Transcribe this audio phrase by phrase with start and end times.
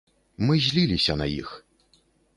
[0.45, 1.49] Мы зліліся на іх.